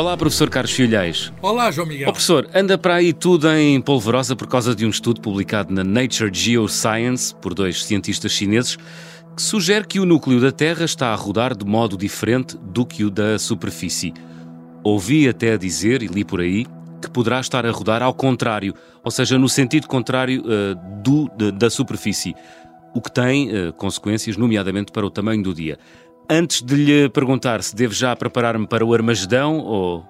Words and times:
Olá, 0.00 0.16
professor 0.16 0.48
Carlos 0.48 0.72
Filhais. 0.72 1.30
Olá, 1.42 1.70
João 1.70 1.86
Miguel. 1.86 2.08
Oh, 2.08 2.12
professor, 2.12 2.48
anda 2.54 2.78
para 2.78 2.94
aí 2.94 3.12
tudo 3.12 3.46
em 3.50 3.78
polvorosa 3.82 4.34
por 4.34 4.48
causa 4.48 4.74
de 4.74 4.86
um 4.86 4.88
estudo 4.88 5.20
publicado 5.20 5.74
na 5.74 5.84
Nature 5.84 6.30
Geoscience 6.32 7.34
por 7.34 7.52
dois 7.52 7.84
cientistas 7.84 8.32
chineses 8.32 8.78
que 9.36 9.42
sugere 9.42 9.86
que 9.86 10.00
o 10.00 10.06
núcleo 10.06 10.40
da 10.40 10.50
Terra 10.50 10.86
está 10.86 11.08
a 11.08 11.14
rodar 11.14 11.54
de 11.54 11.66
modo 11.66 11.98
diferente 11.98 12.56
do 12.56 12.86
que 12.86 13.04
o 13.04 13.10
da 13.10 13.38
superfície. 13.38 14.14
Ouvi 14.82 15.28
até 15.28 15.58
dizer, 15.58 16.02
e 16.02 16.06
li 16.06 16.24
por 16.24 16.40
aí, 16.40 16.64
que 17.02 17.10
poderá 17.10 17.38
estar 17.38 17.66
a 17.66 17.70
rodar 17.70 18.02
ao 18.02 18.14
contrário, 18.14 18.74
ou 19.04 19.10
seja, 19.10 19.38
no 19.38 19.50
sentido 19.50 19.86
contrário 19.86 20.40
uh, 20.40 21.02
do, 21.02 21.30
de, 21.36 21.52
da 21.52 21.68
superfície, 21.68 22.34
o 22.94 23.02
que 23.02 23.12
tem 23.12 23.50
uh, 23.50 23.72
consequências, 23.74 24.38
nomeadamente 24.38 24.92
para 24.92 25.04
o 25.04 25.10
tamanho 25.10 25.42
do 25.42 25.52
dia. 25.52 25.78
Antes 26.32 26.62
de 26.62 26.76
lhe 26.76 27.08
perguntar 27.08 27.60
se 27.60 27.74
devo 27.74 27.92
já 27.92 28.14
preparar-me 28.14 28.64
para 28.64 28.84
o 28.84 28.94
Armagedão 28.94 29.58
ou. 29.58 30.04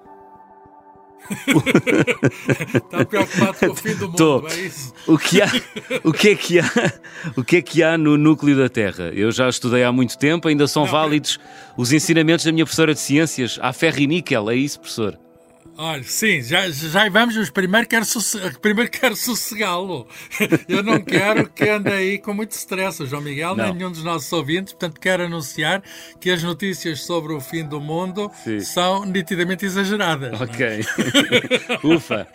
Está 2.75 3.03
preocupado 3.09 3.57
com 3.57 3.65
o 3.71 3.75
fim 3.75 3.95
do 3.95 4.05
mundo, 4.05 4.17
Tô. 4.17 4.47
é 4.47 4.59
isso? 4.59 4.93
O 5.07 5.17
que, 5.17 5.41
há, 5.41 5.47
o, 6.03 6.13
que 6.13 6.29
é 6.29 6.35
que 6.35 6.59
há, 6.59 6.65
o 7.35 7.43
que 7.43 7.57
é 7.57 7.61
que 7.63 7.81
há 7.81 7.97
no 7.97 8.17
núcleo 8.17 8.55
da 8.55 8.69
Terra? 8.69 9.05
Eu 9.15 9.31
já 9.31 9.49
estudei 9.49 9.83
há 9.83 9.91
muito 9.91 10.15
tempo, 10.15 10.47
ainda 10.47 10.67
são 10.67 10.83
Não, 10.83 10.91
válidos 10.91 11.39
os 11.75 11.91
ensinamentos 11.91 12.45
da 12.45 12.51
minha 12.51 12.65
professora 12.65 12.93
de 12.93 12.99
ciências. 12.99 13.57
Há 13.59 13.73
ferro 13.73 13.99
e 13.99 14.05
níquel, 14.07 14.49
é 14.51 14.55
isso, 14.55 14.79
professor? 14.79 15.17
Olha, 15.77 16.03
sim, 16.03 16.41
já, 16.41 16.69
já 16.69 17.09
vamos, 17.09 17.35
mas 17.35 17.49
primeiro 17.49 17.87
quero, 17.87 18.05
primeiro 18.61 18.89
quero 18.91 19.15
sossegá-lo. 19.15 20.07
Eu 20.67 20.83
não 20.83 21.01
quero 21.01 21.49
que 21.49 21.67
ande 21.69 21.89
aí 21.89 22.17
com 22.17 22.33
muito 22.33 22.51
stress, 22.51 23.01
o 23.01 23.07
João 23.07 23.21
Miguel, 23.21 23.55
não. 23.55 23.65
nem 23.65 23.75
nenhum 23.75 23.91
dos 23.91 24.03
nossos 24.03 24.31
ouvintes, 24.31 24.73
portanto 24.73 24.99
quero 24.99 25.23
anunciar 25.23 25.81
que 26.19 26.29
as 26.29 26.43
notícias 26.43 27.03
sobre 27.03 27.33
o 27.33 27.39
fim 27.39 27.65
do 27.65 27.79
mundo 27.79 28.29
sim. 28.43 28.59
são 28.59 29.05
nitidamente 29.05 29.65
exageradas. 29.65 30.39
É? 30.39 30.43
Ok. 30.43 30.85
Ufa. 31.95 32.27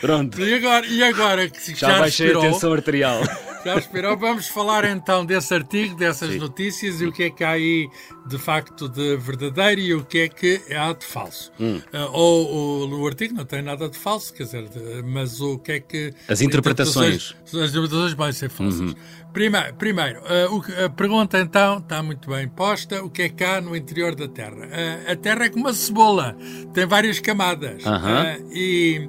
Pronto. 0.00 0.40
E 0.40 0.54
agora, 0.54 0.86
e 0.86 1.02
agora 1.02 1.48
que 1.48 1.74
já, 1.74 1.90
já 1.90 1.98
baixei 1.98 2.34
a 2.34 2.40
tensão 2.40 2.72
arterial. 2.72 3.20
Já 3.66 3.76
esperou. 3.78 4.16
Vamos 4.16 4.46
falar 4.46 4.84
então 4.84 5.26
desse 5.26 5.52
artigo, 5.52 5.96
dessas 5.96 6.30
Sim. 6.30 6.38
notícias 6.38 7.00
e 7.00 7.06
o 7.06 7.10
que 7.10 7.24
é 7.24 7.30
que 7.30 7.42
há 7.42 7.50
aí 7.50 7.88
de 8.24 8.38
facto 8.38 8.88
de 8.88 9.16
verdadeiro 9.16 9.80
e 9.80 9.92
o 9.92 10.04
que 10.04 10.18
é 10.18 10.28
que 10.28 10.62
há 10.72 10.92
de 10.92 11.04
falso. 11.04 11.50
Hum. 11.58 11.65
Uh, 11.66 12.10
ou, 12.12 12.46
ou, 12.46 13.00
o 13.00 13.06
artigo 13.06 13.34
não 13.34 13.44
tem 13.44 13.62
nada 13.62 13.88
de 13.88 13.98
falso, 13.98 14.32
quer 14.32 14.44
dizer, 14.44 14.68
mas 15.04 15.40
o 15.40 15.58
que 15.58 15.72
é 15.72 15.80
que. 15.80 16.14
As 16.28 16.40
interpretações. 16.40 17.34
As 17.44 17.70
interpretações 17.70 18.12
vão 18.14 18.32
ser 18.32 18.50
falsas. 18.50 18.80
Uhum. 18.80 18.94
Primeiro, 19.32 19.74
primeiro 19.74 20.20
uh, 20.20 20.84
a 20.84 20.88
pergunta 20.88 21.38
então 21.38 21.78
está 21.78 22.02
muito 22.02 22.30
bem 22.30 22.48
posta: 22.48 23.02
o 23.02 23.10
que 23.10 23.22
é 23.22 23.28
que 23.28 23.44
há 23.44 23.60
no 23.60 23.76
interior 23.76 24.14
da 24.14 24.28
Terra? 24.28 24.66
Uh, 24.66 25.12
a 25.12 25.16
Terra 25.16 25.44
é 25.44 25.48
como 25.48 25.66
uma 25.66 25.74
cebola, 25.74 26.36
tem 26.72 26.86
várias 26.86 27.20
camadas. 27.20 27.84
Uhum. 27.84 28.50
e 28.52 29.08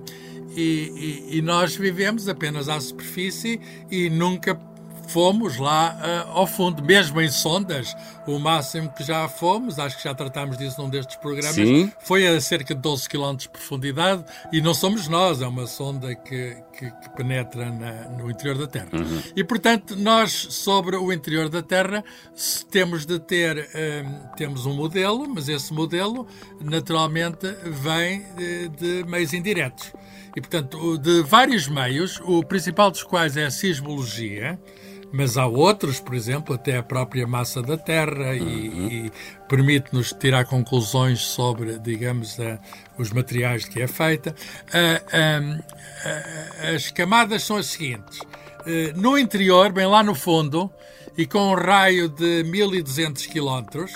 e, 0.58 1.28
e, 1.30 1.38
e, 1.38 1.42
nós 1.44 1.76
vivemos 1.76 2.28
apenas 2.28 2.68
à 2.68 2.80
superfície 2.80 3.62
e 3.92 4.10
nunca 4.10 4.60
fomos 5.08 5.58
lá 5.58 5.98
uh, 5.98 6.38
ao 6.38 6.48
fundo, 6.48 6.84
mesmo 6.84 7.20
em 7.22 7.30
sondas. 7.30 7.96
O 8.28 8.38
máximo 8.40 8.90
que 8.90 9.04
já 9.04 9.28
fomos, 9.30 9.80
acho 9.80 9.98
que 9.98 10.04
já 10.04 10.14
tratámos 10.14 10.58
disso 10.58 10.82
num 10.82 10.90
destes 10.90 11.16
programas, 11.16 11.56
Sim. 11.56 11.90
foi 12.02 12.28
a 12.28 12.40
cerca 12.42 12.76
de 12.76 12.82
12 12.82 13.08
km 13.08 13.36
de 13.38 13.48
profundidade 13.48 14.26
e 14.52 14.62
não 14.62 14.74
somos 14.74 15.08
nós, 15.08 15.42
é 15.42 15.48
uma 15.48 15.66
sonda 15.66 16.14
que, 16.14 16.58
que, 16.78 16.92
que 16.92 17.10
penetra 17.16 17.72
na, 17.72 18.10
no 18.10 18.30
interior 18.30 18.58
da 18.58 18.68
Terra. 18.68 18.90
Uhum. 18.92 19.22
E, 19.34 19.44
portanto, 19.46 19.96
nós, 19.96 20.32
sobre 20.32 20.98
o 20.98 21.14
interior 21.14 21.48
da 21.48 21.62
Terra, 21.62 22.04
temos 22.70 23.06
de 23.06 23.18
ter, 23.18 23.70
um, 24.04 24.36
temos 24.36 24.66
um 24.66 24.74
modelo, 24.74 25.26
mas 25.34 25.48
esse 25.48 25.74
modelo, 25.74 26.28
naturalmente, 26.60 27.48
vem 27.64 28.26
de, 28.36 28.68
de 28.70 29.04
meios 29.10 29.34
indiretos. 29.34 29.94
E, 30.36 30.42
portanto, 30.42 31.00
de 31.00 31.24
vários 31.24 31.68
meios, 31.68 32.20
o 32.24 32.44
principal 32.44 32.92
dos 32.92 33.04
quais 33.04 33.36
é 33.38 33.46
a 33.46 33.52
sismologia, 33.52 34.60
mas 35.12 35.38
há 35.38 35.46
outros, 35.46 36.00
por 36.00 36.14
exemplo, 36.14 36.56
até 36.56 36.78
a 36.78 36.84
própria 36.84 37.26
massa 37.26 37.62
da 37.62 37.78
Terra 37.78 38.36
e, 38.36 38.42
uhum. 38.42 38.88
e 38.88 39.12
permite-nos 39.48 40.12
tirar 40.14 40.46
conclusões 40.46 41.22
sobre, 41.22 41.80
digamos, 41.80 42.38
uh, 42.38 42.60
os 42.98 43.12
materiais 43.12 43.64
de 43.64 43.70
que 43.70 43.82
é 43.82 43.88
feita. 43.88 44.36
Uh, 44.68 45.60
uh, 45.60 46.76
as 46.76 46.92
camadas 46.92 47.44
são 47.44 47.58
as 47.58 47.68
seguintes. 47.68 48.20
Eh, 48.66 48.92
no 48.98 49.18
interior, 49.18 49.72
bem 49.72 49.88
lá 49.88 50.04
no 50.04 50.14
fundo, 50.14 50.70
e 51.18 51.26
com 51.26 51.52
um 51.52 51.56
raio 51.56 52.10
de 52.10 52.44
1200 52.44 53.26
quilómetros, 53.26 53.94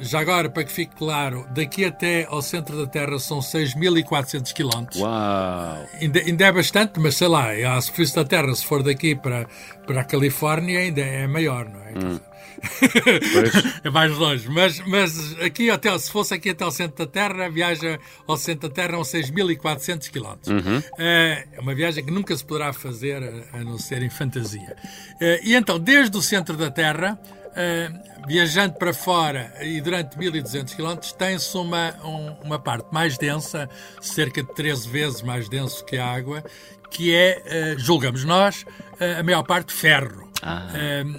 já 0.00 0.20
agora, 0.20 0.48
para 0.48 0.64
que 0.64 0.72
fique 0.72 0.94
claro, 0.96 1.46
daqui 1.50 1.84
até 1.84 2.26
ao 2.28 2.42
centro 2.42 2.76
da 2.76 2.86
Terra 2.86 3.18
são 3.18 3.40
6.400 3.40 4.52
km. 4.52 5.00
Uau! 5.00 5.86
Ainda, 6.00 6.20
ainda, 6.20 6.44
é 6.44 6.52
bastante, 6.52 7.00
mas 7.00 7.16
sei 7.16 7.28
lá, 7.28 7.50
a 7.50 7.80
superfície 7.80 8.14
da 8.14 8.24
Terra, 8.24 8.54
se 8.54 8.64
for 8.64 8.82
daqui 8.82 9.14
para, 9.14 9.46
para 9.86 10.00
a 10.00 10.04
Califórnia, 10.04 10.80
ainda 10.80 11.00
é 11.00 11.26
maior, 11.26 11.68
não 11.68 11.82
é? 11.82 11.92
Hum. 11.92 12.20
é 13.84 13.90
mais 13.90 14.16
longe. 14.16 14.48
Mas, 14.48 14.80
mas 14.80 15.36
aqui 15.40 15.70
até, 15.70 15.96
se 15.98 16.10
fosse 16.10 16.34
aqui 16.34 16.50
até 16.50 16.64
ao 16.64 16.70
centro 16.70 17.06
da 17.06 17.10
Terra, 17.10 17.46
a 17.46 17.48
viagem 17.48 17.98
ao 18.26 18.36
centro 18.36 18.68
da 18.68 18.74
Terra 18.74 19.02
são 19.04 19.20
6.400 19.20 20.10
km. 20.10 20.50
Uhum. 20.50 20.82
É 20.98 21.46
uma 21.58 21.74
viagem 21.74 22.04
que 22.04 22.10
nunca 22.10 22.36
se 22.36 22.44
poderá 22.44 22.72
fazer 22.72 23.22
a 23.52 23.58
não 23.58 23.78
ser 23.78 24.02
em 24.02 24.10
fantasia. 24.10 24.76
Eh, 25.20 25.40
e 25.44 25.54
então, 25.54 25.78
desde 25.78 26.16
o 26.16 26.22
centro 26.22 26.56
da 26.56 26.70
Terra 26.70 27.18
uh, 27.58 28.26
viajando 28.26 28.74
para 28.74 28.94
fora 28.94 29.52
e 29.60 29.80
durante 29.80 30.16
1200 30.16 30.74
km, 30.74 30.96
tem-se 31.16 31.56
uma, 31.56 31.94
um, 32.04 32.36
uma 32.44 32.58
parte 32.58 32.86
mais 32.92 33.18
densa, 33.18 33.68
cerca 34.00 34.42
de 34.42 34.54
13 34.54 34.88
vezes 34.88 35.22
mais 35.22 35.48
denso 35.48 35.84
que 35.84 35.96
a 35.96 36.06
água, 36.06 36.44
que 36.90 37.14
é, 37.14 37.74
uh, 37.76 37.78
julgamos 37.78 38.24
nós, 38.24 38.62
uh, 38.62 39.20
a 39.20 39.22
maior 39.22 39.42
parte 39.42 39.72
ferro. 39.72 40.28
Ah. 40.40 40.68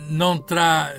não, 0.09 0.37
terá, 0.37 0.93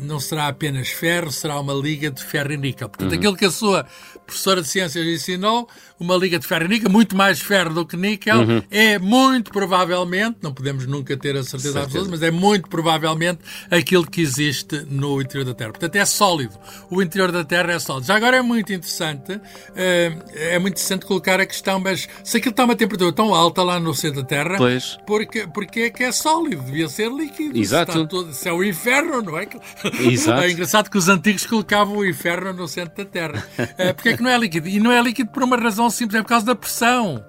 não 0.00 0.20
será 0.20 0.46
apenas 0.46 0.90
ferro, 0.90 1.32
será 1.32 1.58
uma 1.58 1.74
liga 1.74 2.08
de 2.08 2.22
ferro 2.22 2.52
e 2.52 2.56
níquel. 2.56 2.88
Portanto, 2.88 3.10
uhum. 3.10 3.18
aquilo 3.18 3.36
que 3.36 3.46
a 3.46 3.50
sua 3.50 3.84
professora 4.24 4.62
de 4.62 4.68
ciências 4.68 5.04
ensinou, 5.04 5.68
uma 5.98 6.16
liga 6.16 6.38
de 6.38 6.46
ferro 6.46 6.64
e 6.64 6.68
níquel, 6.68 6.90
muito 6.90 7.16
mais 7.16 7.40
ferro 7.40 7.72
do 7.72 7.86
que 7.86 7.96
níquel, 7.96 8.38
uhum. 8.38 8.62
é 8.70 8.98
muito 8.98 9.50
provavelmente, 9.50 10.38
não 10.42 10.52
podemos 10.52 10.86
nunca 10.86 11.16
ter 11.16 11.36
a 11.36 11.42
certeza, 11.42 11.72
certeza 11.72 11.82
absoluta, 11.84 12.10
mas 12.10 12.22
é 12.22 12.30
muito 12.30 12.68
provavelmente 12.68 13.40
aquilo 13.70 14.06
que 14.06 14.20
existe 14.20 14.86
no 14.90 15.20
interior 15.20 15.44
da 15.44 15.54
Terra. 15.54 15.70
Portanto, 15.70 15.96
é 15.96 16.04
sólido. 16.04 16.54
O 16.90 17.02
interior 17.02 17.32
da 17.32 17.44
Terra 17.44 17.72
é 17.72 17.78
sólido. 17.78 18.06
Já 18.06 18.16
agora 18.16 18.36
é 18.36 18.42
muito 18.42 18.72
interessante, 18.72 19.40
eh, 19.74 20.12
é 20.34 20.58
muito 20.58 20.74
interessante 20.74 21.06
colocar 21.06 21.40
a 21.40 21.46
questão, 21.46 21.80
mas 21.80 22.08
se 22.22 22.36
aquilo 22.36 22.50
está 22.50 22.62
a 22.62 22.66
uma 22.66 22.76
temperatura 22.76 23.12
tão 23.12 23.34
alta 23.34 23.62
lá 23.62 23.80
no 23.80 23.94
centro 23.94 24.22
da 24.22 24.28
Terra, 24.28 24.56
pois. 24.58 24.98
porque, 25.06 25.46
porque 25.46 25.80
é 25.80 25.90
que 25.90 26.04
é 26.04 26.12
sólido? 26.12 26.62
Devia 26.62 26.88
ser 26.88 27.10
líquido. 27.10 27.58
Exato. 27.58 27.92
Se, 27.92 28.06
todo, 28.06 28.32
se 28.34 28.48
é 28.48 28.52
o 28.52 28.62
inferno, 28.62 29.22
não 29.22 29.38
é? 29.38 29.48
Exato. 30.00 30.42
É 30.42 30.50
engraçado 30.50 30.90
que 30.90 30.98
os 30.98 31.08
antigos 31.08 31.46
colocavam 31.46 31.96
o 31.96 32.06
inferno 32.06 32.52
no 32.52 32.68
centro 32.68 32.96
da 32.96 33.04
Terra. 33.04 33.46
Eh, 33.78 33.92
porque 33.92 34.10
é 34.10 34.16
que 34.16 34.22
não 34.22 34.30
é 34.30 34.38
líquido? 34.38 34.68
E 34.68 34.78
não 34.80 34.90
é 34.90 35.02
líquido 35.02 35.30
por 35.30 35.42
uma 35.42 35.56
razão 35.56 35.85
simples, 35.90 36.20
é 36.20 36.22
por 36.22 36.28
causa 36.28 36.46
da 36.46 36.54
pressão. 36.54 37.24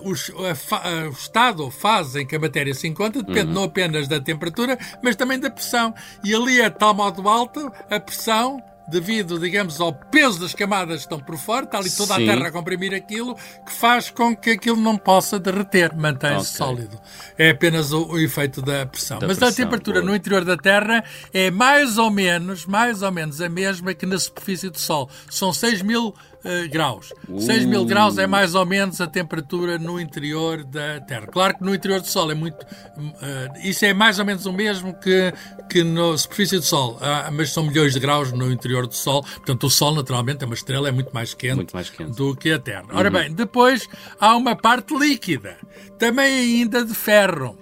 Uh, 0.00 0.02
uh, 0.02 0.10
o, 0.10 1.08
o, 1.08 1.12
estado 1.12 1.62
ou 1.62 1.70
fase 1.70 2.22
em 2.22 2.26
que 2.26 2.36
a 2.36 2.38
matéria 2.38 2.74
se 2.74 2.86
encontra 2.88 3.22
depende 3.22 3.48
uhum. 3.48 3.54
não 3.54 3.64
apenas 3.64 4.08
da 4.08 4.20
temperatura, 4.20 4.78
mas 5.02 5.16
também 5.16 5.38
da 5.38 5.50
pressão. 5.50 5.94
E 6.24 6.34
ali 6.34 6.60
é 6.60 6.68
de 6.68 6.76
tal 6.76 6.94
modo 6.94 7.28
alta 7.28 7.72
a 7.90 8.00
pressão 8.00 8.62
devido, 8.90 9.38
digamos, 9.38 9.80
ao 9.80 9.92
peso 9.92 10.40
das 10.40 10.54
camadas 10.54 10.96
que 10.96 11.02
estão 11.02 11.20
por 11.20 11.38
fora, 11.38 11.64
está 11.64 11.78
ali 11.78 11.90
toda 11.90 12.14
Sim. 12.16 12.28
a 12.28 12.34
Terra 12.34 12.48
a 12.48 12.52
comprimir 12.52 12.92
aquilo, 12.94 13.34
que 13.34 13.72
faz 13.72 14.10
com 14.10 14.36
que 14.36 14.50
aquilo 14.50 14.76
não 14.76 14.96
possa 14.96 15.38
derreter, 15.38 15.94
mantém-se 15.96 16.54
okay. 16.54 16.66
sólido. 16.66 17.00
É 17.38 17.50
apenas 17.50 17.92
o, 17.92 18.06
o 18.06 18.18
efeito 18.18 18.60
da 18.60 18.84
pressão. 18.86 19.18
Da 19.18 19.26
Mas 19.26 19.38
pressão, 19.38 19.52
a 19.52 19.56
temperatura 19.56 20.00
boa. 20.00 20.10
no 20.10 20.16
interior 20.16 20.44
da 20.44 20.56
Terra 20.56 21.04
é 21.32 21.50
mais 21.50 21.98
ou 21.98 22.10
menos, 22.10 22.66
mais 22.66 23.02
ou 23.02 23.12
menos 23.12 23.40
a 23.40 23.48
mesma 23.48 23.94
que 23.94 24.06
na 24.06 24.18
superfície 24.18 24.68
do 24.68 24.78
Sol. 24.78 25.08
São 25.30 25.52
6 25.52 25.82
mil 25.82 26.14
uh, 26.44 26.68
graus. 26.70 27.12
Uh. 27.28 27.40
6 27.40 27.66
mil 27.66 27.84
graus 27.84 28.18
é 28.18 28.26
mais 28.26 28.54
ou 28.54 28.64
menos 28.66 29.00
a 29.00 29.06
temperatura 29.06 29.78
no 29.78 30.00
interior 30.00 30.64
da 30.64 31.00
Terra. 31.00 31.26
Claro 31.26 31.58
que 31.58 31.64
no 31.64 31.74
interior 31.74 32.00
do 32.00 32.06
Sol 32.06 32.30
é 32.30 32.34
muito. 32.34 32.60
Uh, 32.62 33.18
isso 33.62 33.84
é 33.84 33.94
mais 33.94 34.18
ou 34.18 34.24
menos 34.24 34.46
o 34.46 34.52
mesmo 34.52 34.94
que, 34.94 35.32
que 35.68 35.84
na 35.84 36.16
superfície 36.16 36.58
do 36.58 36.64
Sol, 36.64 36.96
uh, 36.96 37.32
mas 37.32 37.52
são 37.52 37.64
milhões 37.64 37.92
de 37.92 38.00
graus 38.00 38.32
no 38.32 38.50
interior 38.50 38.79
do 38.86 38.94
Sol. 38.94 39.22
Portanto, 39.22 39.64
o 39.66 39.70
Sol, 39.70 39.94
naturalmente, 39.94 40.42
é 40.42 40.46
uma 40.46 40.54
estrela, 40.54 40.88
é 40.88 40.92
muito 40.92 41.12
mais 41.12 41.34
quente, 41.34 41.56
muito 41.56 41.74
mais 41.74 41.90
quente. 41.90 42.12
do 42.16 42.34
que 42.36 42.50
a 42.52 42.58
Terra. 42.58 42.86
Ora 42.92 43.08
uhum. 43.08 43.14
bem, 43.14 43.32
depois 43.32 43.88
há 44.18 44.36
uma 44.36 44.56
parte 44.56 44.96
líquida, 44.96 45.56
também 46.00 46.34
ainda 46.34 46.82
de 46.82 46.94
ferro. 46.94 47.58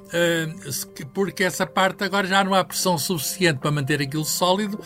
porque 1.12 1.42
essa 1.42 1.66
parte 1.66 2.04
agora 2.04 2.26
já 2.26 2.42
não 2.42 2.54
há 2.54 2.64
pressão 2.64 2.96
suficiente 2.96 3.58
para 3.58 3.70
manter 3.70 4.00
aquilo 4.00 4.24
sólido 4.24 4.80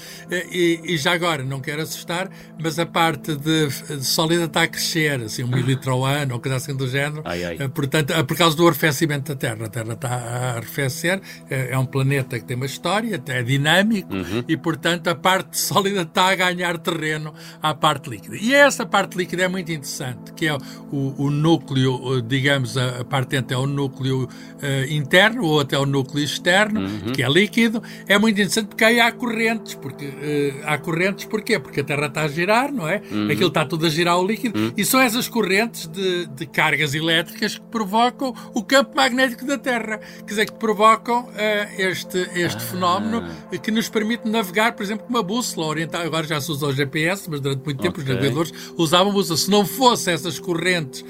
e, 0.51 0.81
e 0.83 0.97
já 0.97 1.13
agora, 1.13 1.45
não 1.45 1.61
quero 1.61 1.83
assustar, 1.83 2.31
mas 2.59 2.79
a 2.79 2.87
parte 2.87 3.37
de, 3.37 3.69
de 3.69 4.05
sólida 4.05 4.47
está 4.47 4.63
a 4.63 4.67
crescer, 4.67 5.23
assim, 5.23 5.45
um 5.45 5.49
mililitro 5.49 5.93
ao 5.93 6.05
ano 6.05 6.35
ou 6.35 6.41
coisa 6.41 6.57
assim 6.57 6.75
do 6.75 6.89
género. 6.89 7.23
Ai, 7.27 7.45
ai. 7.45 7.69
Portanto, 7.69 8.13
por 8.25 8.37
causa 8.37 8.57
do 8.57 8.67
arrefecimento 8.67 9.35
da 9.35 9.39
Terra. 9.39 9.67
A 9.67 9.69
Terra 9.69 9.93
está 9.93 10.09
a 10.09 10.57
arrefecer, 10.57 11.21
é 11.51 11.77
um 11.79 11.87
planeta 11.87 12.39
que 12.39 12.47
tem 12.47 12.57
uma 12.57 12.67
história, 12.67 13.23
é 13.29 13.43
dinâmico 13.43 14.13
uhum. 14.13 14.45
e, 14.49 14.57
portanto, 14.57 15.09
a 15.09 15.15
parte 15.15 15.59
sólida 15.61 16.03
está 16.03 16.31
a 16.31 16.35
ganhar 16.35 16.79
terreno 16.79 17.35
à 17.61 17.75
parte 17.75 18.09
líquida. 18.09 18.37
E 18.37 18.55
essa 18.55 18.87
parte 18.87 19.17
líquida 19.17 19.43
é 19.43 19.49
muito 19.49 19.71
interessante, 19.71 20.33
que 20.33 20.49
é 20.49 20.57
o, 20.91 21.15
o 21.19 21.31
núcleo, 21.31 22.23
digamos, 22.23 22.79
a, 22.79 23.01
a 23.01 23.05
parte 23.05 23.42
entre 23.43 23.55
é 23.55 23.59
o 23.59 23.67
núcleo 23.67 24.25
uh, 24.25 24.93
interno 24.93 25.45
ou 25.45 25.61
até 25.61 25.79
o 25.79 25.85
núcleo 25.85 26.25
externo, 26.25 26.81
uhum. 26.81 27.13
que 27.13 27.23
é 27.23 27.29
líquido. 27.29 27.83
É 28.07 28.17
muito 28.19 28.37
interessante 28.37 28.69
porque 28.69 28.85
aí 28.85 29.01
há 29.01 29.11
correntes, 29.11 29.75
porque 29.75 30.07
uh, 30.07 30.61
há 30.65 30.79
correntes 30.79 31.25
porquê? 31.25 31.59
Porque 31.59 31.81
a 31.81 31.85
Terra 31.85 32.07
está 32.07 32.23
a 32.23 32.29
girar, 32.29 32.73
não 32.73 32.89
é? 32.89 33.03
Uhum. 33.11 33.31
Aquilo 33.31 33.49
está 33.49 33.65
tudo 33.65 33.87
a 33.87 33.89
girar 33.89 34.19
o 34.19 34.27
líquido 34.27 34.59
uhum. 34.59 34.73
e 34.77 34.85
são 34.85 35.01
essas 35.01 35.29
correntes 35.29 35.87
de, 35.89 36.27
de, 36.27 36.47
cargas 36.47 36.95
elétricas 36.95 37.57
que 37.57 37.67
provocam 37.67 38.35
o 38.55 38.63
campo 38.63 38.97
magnético 38.97 39.45
da 39.45 39.59
Terra, 39.59 39.99
quer 39.99 40.25
dizer, 40.25 40.47
que 40.47 40.55
provocam 40.55 41.25
uh, 41.25 41.33
este, 41.79 42.19
este 42.35 42.59
ah. 42.59 42.61
fenómeno 42.61 43.25
que 43.63 43.71
nos 43.71 43.89
permite 43.89 44.29
navegar, 44.29 44.73
por 44.73 44.83
exemplo, 44.83 45.05
com 45.05 45.11
uma 45.11 45.23
bússola 45.23 45.67
orientada. 45.67 46.05
Agora 46.05 46.27
já 46.27 46.41
se 46.41 46.51
usa 46.51 46.67
o 46.67 46.73
GPS, 46.73 47.29
mas 47.29 47.41
durante 47.41 47.65
muito 47.65 47.81
tempo 47.81 48.01
okay. 48.01 48.05
os 48.05 48.17
navegadores 48.17 48.53
usavam 48.77 49.13
bússola. 49.13 49.37
Se 49.37 49.51
não 49.51 49.67
fosse 49.67 50.11
essas 50.11 50.39
correntes, 50.39 51.05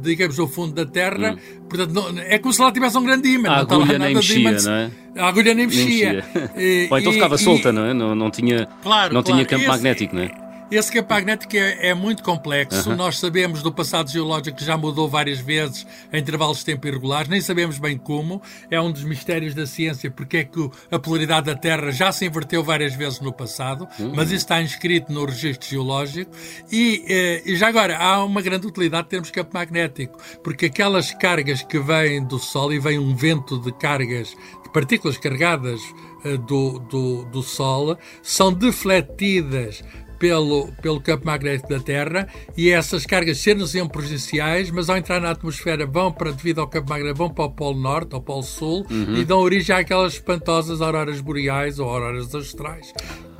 digamos, 0.00 0.38
ao 0.38 0.46
fundo 0.46 0.74
da 0.74 0.86
Terra, 0.86 1.32
hum. 1.32 1.62
Portanto, 1.72 1.92
não, 1.92 2.22
é 2.22 2.38
como 2.38 2.52
se 2.52 2.60
lá 2.60 2.70
tivesse 2.70 2.98
um 2.98 3.04
grande 3.04 3.28
imã. 3.28 3.48
A 3.48 3.58
agulha 3.60 3.98
nem 3.98 4.14
mexia, 4.14 4.52
não 4.52 4.72
é? 4.72 4.90
A 5.16 5.28
agulha 5.28 5.54
nem 5.54 5.66
mexia. 5.66 6.12
Nem 6.12 6.22
mexia. 6.22 6.50
E, 6.56 6.88
Ou 6.90 6.98
então 6.98 7.12
ficava 7.12 7.34
e, 7.34 7.38
solta, 7.38 7.72
não 7.72 7.84
é? 7.86 7.94
Não, 7.94 8.14
não 8.14 8.30
tinha, 8.30 8.68
claro, 8.82 9.14
não 9.14 9.22
claro. 9.22 9.22
tinha 9.22 9.46
campo 9.46 9.62
Esse, 9.62 9.70
magnético, 9.70 10.14
não 10.14 10.22
é? 10.22 10.30
Esse 10.72 10.90
campo 10.90 11.12
magnético 11.12 11.54
é, 11.54 11.88
é 11.88 11.94
muito 11.94 12.22
complexo. 12.22 12.88
Uh 12.88 12.94
-huh. 12.94 12.96
Nós 12.96 13.18
sabemos 13.18 13.62
do 13.62 13.70
passado 13.70 14.10
geológico 14.10 14.56
que 14.56 14.64
já 14.64 14.74
mudou 14.74 15.06
várias 15.06 15.38
vezes 15.38 15.86
em 16.10 16.18
intervalos 16.18 16.60
de 16.60 16.64
tempo 16.64 16.88
irregulares, 16.88 17.28
nem 17.28 17.42
sabemos 17.42 17.78
bem 17.78 17.98
como. 17.98 18.40
É 18.70 18.80
um 18.80 18.90
dos 18.90 19.04
mistérios 19.04 19.54
da 19.54 19.66
ciência, 19.66 20.10
porque 20.10 20.38
é 20.38 20.44
que 20.44 20.70
a 20.90 20.98
polaridade 20.98 21.44
da 21.44 21.54
Terra 21.54 21.92
já 21.92 22.10
se 22.10 22.24
inverteu 22.24 22.64
várias 22.64 22.94
vezes 22.94 23.20
no 23.20 23.34
passado, 23.34 23.82
uh 23.84 23.88
-huh. 24.02 24.12
mas 24.16 24.28
isso 24.28 24.36
está 24.36 24.62
inscrito 24.62 25.12
no 25.12 25.26
registro 25.26 25.68
geológico. 25.68 26.30
E, 26.70 27.04
eh, 27.06 27.42
e 27.44 27.54
já 27.54 27.68
agora, 27.68 27.98
há 27.98 28.24
uma 28.24 28.40
grande 28.40 28.66
utilidade 28.66 29.02
de 29.04 29.10
termos 29.10 29.30
campo 29.30 29.50
magnético, 29.52 30.18
porque 30.42 30.66
aquelas 30.66 31.12
cargas 31.12 31.62
que 31.62 31.78
vêm 31.78 32.24
do 32.24 32.38
Sol 32.38 32.72
e 32.72 32.78
vem 32.78 32.98
um 32.98 33.14
vento 33.14 33.58
de 33.58 33.72
cargas, 33.72 34.28
de 34.64 34.72
partículas 34.72 35.18
carregadas 35.18 35.82
eh, 36.24 36.38
do, 36.38 36.78
do, 36.78 37.24
do 37.26 37.42
Sol, 37.42 37.98
são 38.22 38.50
defletidas 38.50 39.84
pelo, 40.22 40.68
pelo 40.80 41.00
campo 41.00 41.26
magnético 41.26 41.68
da 41.68 41.80
Terra 41.80 42.28
e 42.56 42.70
essas 42.70 43.04
cargas 43.04 43.38
sendo 43.38 43.66
prejudiciais, 43.88 44.70
mas 44.70 44.88
ao 44.88 44.96
entrar 44.96 45.20
na 45.20 45.32
atmosfera 45.32 45.84
vão 45.84 46.12
para, 46.12 46.30
devido 46.30 46.60
ao 46.60 46.68
campo 46.68 46.90
magnético, 46.90 47.18
vão 47.18 47.30
para 47.30 47.46
o 47.46 47.50
Polo 47.50 47.80
Norte, 47.80 48.14
ao 48.14 48.22
Polo 48.22 48.44
Sul 48.44 48.86
uhum. 48.88 49.16
e 49.16 49.24
dão 49.24 49.40
origem 49.40 49.74
àquelas 49.74 50.12
espantosas 50.12 50.80
auroras 50.80 51.20
boreais 51.20 51.80
ou 51.80 51.88
auroras 51.88 52.32
astrais 52.36 52.92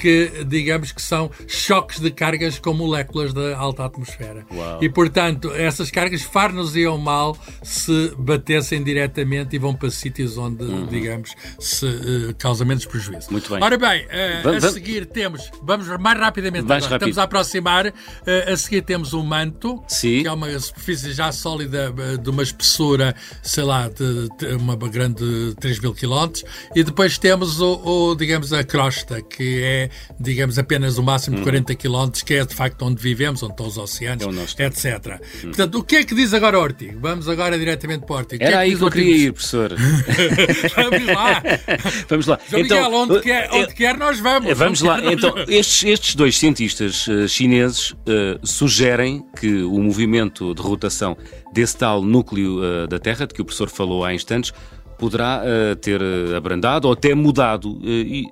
que, 0.02 0.44
digamos 0.44 0.90
que 0.90 1.00
são 1.00 1.30
choques 1.46 2.00
de 2.00 2.10
cargas 2.10 2.58
com 2.58 2.74
moléculas 2.74 3.32
da 3.32 3.56
alta 3.56 3.84
atmosfera. 3.84 4.44
Uau. 4.52 4.82
E, 4.82 4.88
portanto, 4.88 5.52
essas 5.54 5.92
cargas 5.92 6.22
far-nos-iam 6.22 6.98
mal 6.98 7.38
se 7.62 8.12
batessem 8.18 8.82
diretamente 8.82 9.54
e 9.54 9.60
vão 9.60 9.72
para 9.72 9.92
sítios 9.92 10.36
onde, 10.36 10.64
uhum. 10.64 10.86
digamos, 10.88 11.36
se 11.60 11.86
uh, 11.86 12.34
causa 12.36 12.64
menos 12.64 12.84
prejuízo. 12.84 13.30
Muito 13.30 13.48
bem. 13.48 13.62
Ora 13.62 13.78
bem, 13.78 14.04
uh, 14.06 14.42
vamos, 14.42 14.64
a 14.64 14.72
seguir 14.72 15.06
temos, 15.06 15.48
vamos 15.62 15.86
mais 16.00 16.18
rapidamente, 16.18 16.64
agora, 16.64 16.80
estamos 16.80 17.18
a 17.18 17.22
aproximar, 17.22 17.86
uh, 17.86 18.52
a 18.52 18.56
seguir 18.56 18.82
temos 18.82 19.14
um 19.14 19.22
manto, 19.22 19.80
Sim. 19.86 20.22
que 20.22 20.26
é 20.26 20.32
uma 20.32 20.58
superfície 20.58 21.12
já 21.12 21.30
sólida 21.30 21.94
de 22.20 22.28
uma 22.28 22.42
espessura, 22.42 23.14
sei 23.40 23.62
lá, 23.62 23.88
de, 23.88 24.28
de 24.36 24.56
uma 24.56 24.74
grande 24.74 25.54
3 25.60 25.78
mil 25.78 25.94
quilómetros, 25.94 26.44
e 26.74 26.82
depois 26.82 27.18
temos 27.18 27.60
o, 27.60 28.10
o, 28.10 28.14
digamos, 28.16 28.52
a 28.52 28.64
crosta, 28.64 29.22
que 29.22 29.62
é 29.62 29.91
digamos, 30.18 30.58
apenas 30.58 30.98
o 30.98 31.02
máximo 31.02 31.36
de 31.36 31.42
40 31.42 31.74
km, 31.74 32.10
que 32.24 32.34
é 32.34 32.44
de 32.44 32.54
facto 32.54 32.82
onde 32.82 33.02
vivemos, 33.02 33.42
onde 33.42 33.52
estão 33.52 33.66
os 33.66 33.78
oceanos, 33.78 34.24
é 34.58 34.66
etc. 34.66 34.84
Hum. 34.86 35.40
Portanto, 35.42 35.78
o 35.78 35.84
que 35.84 35.96
é 35.96 36.04
que 36.04 36.14
diz 36.14 36.32
agora 36.34 36.58
o 36.58 36.62
artigo? 36.62 36.98
Vamos 37.00 37.28
agora 37.28 37.58
diretamente 37.58 38.06
para 38.06 38.14
o 38.14 38.18
artigo. 38.18 38.42
Era 38.42 38.52
que 38.52 38.56
é 38.56 38.58
que 38.58 38.70
aí 38.72 38.76
que 38.76 38.84
eu 38.84 38.90
queria 38.90 39.16
ir, 39.16 39.32
professor. 39.32 39.72
vamos 40.76 41.06
lá. 41.06 41.42
vamos 42.08 42.26
lá. 42.26 42.40
João 42.48 42.62
então, 42.62 42.76
Miguel, 42.76 43.00
onde, 43.00 43.20
quer, 43.20 43.50
onde 43.52 43.74
quer 43.74 43.96
nós 43.96 44.20
vamos. 44.20 44.58
Vamos 44.58 44.80
lá. 44.80 45.00
Então, 45.12 45.34
estes, 45.48 45.84
estes 45.84 46.14
dois 46.14 46.38
cientistas 46.38 47.06
uh, 47.06 47.28
chineses 47.28 47.90
uh, 47.92 48.44
sugerem 48.44 49.24
que 49.38 49.62
o 49.62 49.80
movimento 49.80 50.54
de 50.54 50.62
rotação 50.62 51.16
desse 51.52 51.76
tal 51.76 52.02
núcleo 52.02 52.58
uh, 52.58 52.86
da 52.86 52.98
Terra, 52.98 53.26
de 53.26 53.34
que 53.34 53.42
o 53.42 53.44
professor 53.44 53.68
falou 53.68 54.04
há 54.04 54.14
instantes, 54.14 54.52
poderá 54.98 55.42
uh, 55.42 55.76
ter 55.76 56.00
abrandado 56.36 56.86
ou 56.86 56.94
até 56.94 57.14
mudado. 57.14 57.72
Uh, 57.78 57.88
e 57.88 58.24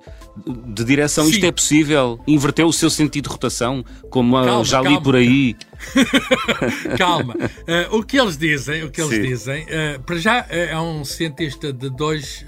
de 0.46 0.84
direção, 0.84 1.24
Sim. 1.24 1.32
isto 1.32 1.46
é 1.46 1.52
possível? 1.52 2.20
Inverteu 2.26 2.66
o 2.66 2.72
seu 2.72 2.88
sentido 2.88 3.24
de 3.24 3.30
rotação, 3.30 3.84
como 4.10 4.34
calma, 4.36 4.64
já 4.64 4.80
li 4.80 4.84
calma. 4.86 5.02
por 5.02 5.16
aí? 5.16 5.56
calma. 6.96 7.34
Uh, 7.34 7.96
o 7.96 8.02
que 8.04 8.18
eles 8.20 8.36
dizem, 8.36 8.84
o 8.84 8.90
que 8.90 9.00
eles 9.00 9.14
Sim. 9.14 9.22
dizem, 9.22 9.64
uh, 9.64 10.02
para 10.02 10.18
já 10.18 10.42
uh, 10.42 10.46
é 10.50 10.80
um 10.80 11.04
cientista 11.04 11.72
de 11.72 11.90
dois, 11.90 12.44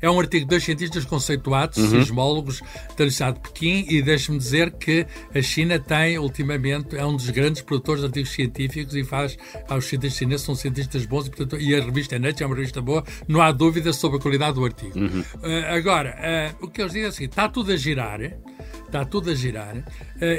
é 0.00 0.10
um 0.10 0.18
artigo 0.18 0.44
de 0.44 0.50
dois 0.50 0.64
cientistas 0.64 1.04
conceituados, 1.04 1.78
uhum. 1.78 1.90
sismólogos 1.90 2.60
da 2.60 3.04
Universidade 3.04 3.36
de 3.36 3.40
Pequim, 3.40 3.86
e 3.88 4.02
deixe-me 4.02 4.38
dizer 4.38 4.72
que 4.72 5.06
a 5.34 5.42
China 5.42 5.78
tem, 5.78 6.18
ultimamente, 6.18 6.96
é 6.96 7.04
um 7.04 7.16
dos 7.16 7.30
grandes 7.30 7.62
produtores 7.62 8.00
de 8.00 8.06
artigos 8.06 8.30
científicos 8.30 8.94
e 8.94 9.04
faz 9.04 9.36
aos 9.68 9.86
cientistas 9.86 10.18
chineses, 10.18 10.46
são 10.46 10.54
cientistas 10.54 11.06
bons, 11.06 11.26
e, 11.26 11.30
portanto, 11.30 11.60
e 11.60 11.74
a 11.74 11.84
revista 11.84 12.18
Nature 12.18 12.44
é 12.44 12.46
uma 12.46 12.56
revista 12.56 12.80
boa, 12.80 13.04
não 13.28 13.40
há 13.40 13.52
dúvida 13.52 13.92
sobre 13.92 14.18
a 14.18 14.20
qualidade 14.20 14.54
do 14.54 14.64
artigo. 14.64 14.98
Uhum. 14.98 15.24
agora, 15.70 16.54
o 16.60 16.68
que 16.68 16.80
eles 16.80 16.92
dizem 16.92 17.03
é 17.04 17.08
assim, 17.08 17.24
está 17.24 17.48
tudo 17.48 17.72
a 17.72 17.76
girar, 17.76 18.20
está 18.84 19.04
tudo 19.04 19.30
a 19.30 19.34
girar, 19.34 19.76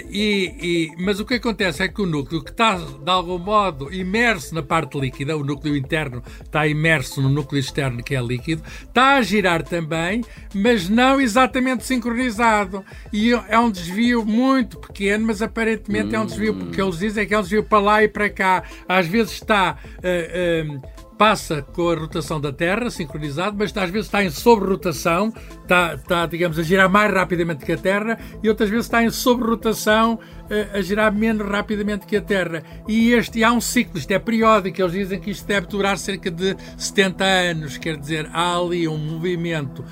e, 0.10 0.92
e, 0.96 1.04
mas 1.04 1.20
o 1.20 1.26
que 1.26 1.36
acontece 1.36 1.84
é 1.84 1.88
que 1.88 2.02
o 2.02 2.06
núcleo 2.06 2.44
que 2.44 2.52
está, 2.52 2.76
de 2.76 3.10
algum 3.10 3.38
modo, 3.38 3.94
imerso 3.94 4.56
na 4.56 4.64
parte 4.64 5.00
líquida, 5.00 5.36
o 5.36 5.44
núcleo 5.44 5.76
interno 5.76 6.24
está 6.42 6.66
imerso 6.66 7.22
no 7.22 7.30
núcleo 7.30 7.60
externo, 7.60 8.02
que 8.02 8.16
é 8.16 8.22
líquido, 8.22 8.64
está 8.84 9.16
a 9.16 9.22
girar 9.22 9.64
também, 9.64 10.24
mas 10.54 10.90
não 10.90 11.20
exatamente 11.20 11.86
sincronizado. 11.86 12.84
E 13.12 13.32
é 13.32 13.60
um 13.60 13.70
desvio 13.70 14.26
muito 14.26 14.80
pequeno, 14.80 15.28
mas 15.28 15.42
aparentemente 15.42 16.16
é 16.16 16.20
um 16.20 16.26
desvio, 16.26 16.56
porque 16.56 16.82
eles 16.82 16.98
dizem 16.98 17.28
que 17.28 17.34
é 17.34 17.40
um 17.40 17.42
desvio 17.42 17.64
para 17.64 17.80
lá 17.80 18.04
e 18.04 18.08
para 18.08 18.30
cá. 18.30 18.64
Às 18.88 19.08
vezes 19.08 19.34
está. 19.34 19.78
Uh, 19.98 20.80
uh, 20.80 21.05
passa 21.18 21.62
com 21.62 21.90
a 21.90 21.96
rotação 21.96 22.40
da 22.40 22.52
Terra, 22.52 22.90
sincronizado, 22.90 23.56
mas 23.57 23.76
às 23.76 23.90
vezes 23.90 24.07
está 24.07 24.24
em 24.24 24.30
sobre-rotação, 24.30 25.34
está, 25.62 25.95
está, 25.95 26.26
digamos, 26.26 26.60
a 26.60 26.64
girar 26.64 26.90
mais 26.90 27.14
rapidamente 27.14 27.66
que 27.66 27.72
a 27.72 27.78
Terra, 27.78 28.18
e 28.44 28.50
outras 28.50 28.69
vezes 28.69 28.86
está 28.86 29.04
em 29.04 29.10
sobre-rotação, 29.10 30.19
a, 30.50 30.54
eh, 30.54 30.69
a 30.74 30.81
girar 30.81 31.14
menos 31.14 31.48
rapidamente 31.48 32.06
que 32.06 32.18
a 32.18 32.22
Terra. 32.22 32.64
E 32.88 33.12
este 33.12 33.40
e 33.40 33.44
há 33.44 33.52
um 33.52 33.62
ciclo, 33.62 33.98
isto 33.98 34.12
é 34.12 34.19
periódico, 34.19 34.81
eles 34.81 34.92
dizem 34.92 35.19
que 35.19 35.31
isto 35.31 35.45
deve 35.48 35.68
durar 35.68 35.98
cerca 35.98 36.30
de 36.30 36.56
70 36.78 37.24
anos, 37.24 37.78
quer 37.78 37.98
dizer, 37.98 38.30
há 38.34 38.57
ali 38.57 38.88
um 38.88 38.98
movimento 38.98 39.84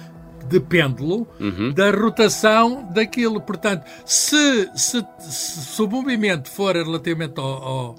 de 0.47 0.59
pêndulo 0.59 1.27
uhum. 1.39 1.73
da 1.73 1.89
rotação 1.91 2.87
daquilo. 2.93 3.41
Portanto, 3.41 3.85
se, 4.05 4.69
se, 4.75 5.03
se, 5.19 5.81
o 5.81 5.87
movimento 5.87 6.49
for 6.49 6.75
relativamente 6.75 7.39
ao, 7.39 7.45
ao 7.45 7.95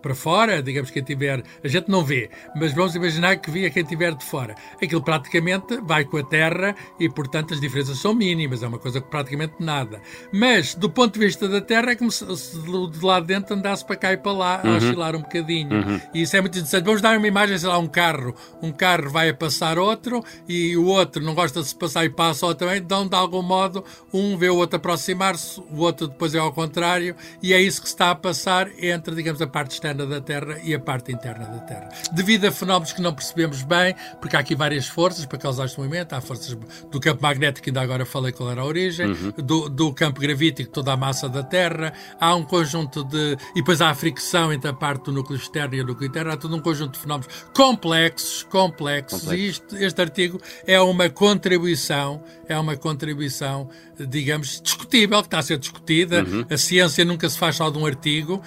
para 0.00 0.14
fora, 0.14 0.62
digamos 0.62 0.90
que 0.90 0.94
quem 0.94 1.02
tiver, 1.02 1.42
a 1.62 1.68
gente 1.68 1.88
não 1.88 2.04
vê, 2.04 2.30
mas 2.54 2.72
vamos 2.72 2.94
imaginar 2.94 3.36
que 3.36 3.50
via 3.50 3.70
quem 3.70 3.84
tiver 3.84 4.14
de 4.14 4.24
fora. 4.24 4.54
Aquilo 4.82 5.02
praticamente 5.02 5.78
vai 5.82 6.04
com 6.04 6.18
a 6.18 6.22
Terra 6.22 6.74
e, 7.00 7.08
portanto, 7.08 7.54
as 7.54 7.60
diferenças 7.60 7.98
são 7.98 8.14
mínimas, 8.14 8.62
é 8.62 8.68
uma 8.68 8.78
coisa 8.78 9.00
que 9.00 9.08
praticamente 9.08 9.54
nada. 9.60 10.00
Mas, 10.32 10.74
do 10.74 10.90
ponto 10.90 11.18
de 11.18 11.26
vista 11.26 11.48
da 11.48 11.60
Terra, 11.60 11.92
é 11.92 11.96
como 11.96 12.10
se, 12.10 12.24
se 12.36 12.58
de 12.60 13.04
lá 13.04 13.20
dentro 13.20 13.54
andasse 13.54 13.84
para 13.84 13.96
cá 13.96 14.12
e 14.12 14.16
para 14.16 14.32
lá, 14.32 14.60
uhum. 14.64 14.74
a 14.74 14.76
oscilar 14.76 15.16
um 15.16 15.22
bocadinho. 15.22 15.72
Uhum. 15.72 16.00
E 16.12 16.22
isso 16.22 16.36
é 16.36 16.40
muito 16.40 16.56
interessante. 16.58 16.84
Vamos 16.84 17.00
dar 17.00 17.16
uma 17.16 17.26
imagem, 17.26 17.56
sei 17.58 17.68
lá, 17.68 17.78
um 17.78 17.86
carro. 17.86 18.34
Um 18.62 18.72
carro 18.72 19.10
vai 19.10 19.28
a 19.30 19.34
passar 19.34 19.78
outro 19.78 20.22
e 20.48 20.76
o 20.76 20.86
outro 20.86 21.22
não 21.22 21.34
gosta 21.34 21.60
de 21.60 21.68
se 21.68 21.74
passar 21.74 22.04
e 22.04 22.10
passa 22.10 22.46
outro 22.46 22.66
também, 22.66 22.80
então, 22.80 23.06
de 23.06 23.14
algum 23.14 23.42
modo, 23.42 23.84
um 24.12 24.36
vê 24.36 24.50
o 24.50 24.56
outro 24.56 24.76
aproximar-se, 24.76 25.60
o 25.60 25.78
outro 25.78 26.08
depois 26.08 26.34
é 26.34 26.38
ao 26.38 26.52
contrário, 26.52 27.14
e 27.42 27.52
é 27.52 27.60
isso 27.60 27.80
que 27.80 27.86
está 27.86 28.10
a 28.10 28.14
passar 28.14 28.68
entre 28.82 28.97
entre, 28.98 29.14
digamos, 29.14 29.40
a 29.40 29.46
parte 29.46 29.72
externa 29.72 30.06
da 30.06 30.20
Terra 30.20 30.58
e 30.62 30.74
a 30.74 30.78
parte 30.78 31.12
interna 31.12 31.46
da 31.46 31.58
Terra. 31.60 31.88
Devido 32.12 32.46
a 32.46 32.52
fenómenos 32.52 32.92
que 32.92 33.00
não 33.00 33.14
percebemos 33.14 33.62
bem, 33.62 33.94
porque 34.20 34.36
há 34.36 34.40
aqui 34.40 34.54
várias 34.54 34.86
forças 34.86 35.24
para 35.24 35.38
causar 35.38 35.66
este 35.66 35.78
movimento, 35.78 36.12
há 36.12 36.20
forças 36.20 36.56
do 36.90 37.00
campo 37.00 37.22
magnético, 37.22 37.64
que 37.64 37.70
ainda 37.70 37.80
agora 37.80 38.04
falei 38.04 38.32
qual 38.32 38.50
era 38.50 38.60
a 38.60 38.64
origem, 38.64 39.06
uhum. 39.06 39.32
do, 39.38 39.68
do, 39.68 39.92
campo 39.92 40.20
gravítico, 40.20 40.70
toda 40.70 40.92
a 40.92 40.96
massa 40.96 41.28
da 41.28 41.42
Terra, 41.42 41.92
há 42.20 42.34
um 42.34 42.44
conjunto 42.44 43.04
de. 43.04 43.36
e 43.54 43.60
depois 43.60 43.80
há 43.80 43.90
a 43.90 43.94
fricção 43.94 44.52
entre 44.52 44.68
a 44.68 44.74
parte 44.74 45.04
do 45.04 45.12
núcleo 45.12 45.38
externo 45.38 45.74
e 45.74 45.80
o 45.80 45.86
núcleo 45.86 46.08
interno, 46.08 46.32
há 46.32 46.36
todo 46.36 46.54
um 46.54 46.60
conjunto 46.60 46.94
de 46.94 46.98
fenómenos 46.98 47.28
complexos, 47.54 48.42
complexos, 48.44 49.20
Complexo. 49.20 49.34
e 49.34 49.48
isto, 49.48 49.76
este 49.76 50.00
artigo 50.00 50.40
é 50.66 50.80
uma 50.80 51.08
contribuição, 51.08 52.22
é 52.48 52.58
uma 52.58 52.76
contribuição, 52.76 53.68
digamos, 53.98 54.60
discutível, 54.60 55.20
que 55.20 55.26
está 55.26 55.38
a 55.38 55.42
ser 55.42 55.58
discutida. 55.58 56.24
Uhum. 56.24 56.46
A 56.50 56.56
ciência 56.56 57.04
nunca 57.04 57.28
se 57.28 57.38
faz 57.38 57.56
só 57.56 57.70
de 57.70 57.78
um 57.78 57.86
artigo. 57.86 58.42